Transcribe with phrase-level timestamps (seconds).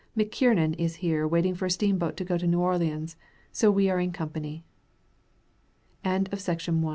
[0.17, 3.15] McKiernon is here waiting for a steamboat to go to New Orleans,
[3.51, 4.63] so we are in company.
[6.03, 6.85] PRINCETON, GIBSON COUNT